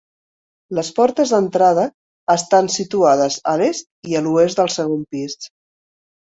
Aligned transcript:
Les 0.77 0.87
portes 0.99 1.33
d'entrada 1.33 1.83
estan 2.37 2.71
situades 2.77 3.39
a 3.55 3.55
l'est 3.63 3.89
i 4.15 4.21
a 4.21 4.25
l'oest 4.31 4.65
al 4.67 4.77
segon 4.81 5.09
pis. 5.15 5.41